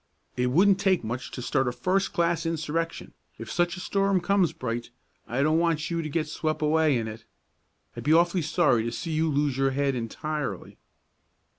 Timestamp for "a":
1.67-1.71, 3.77-3.79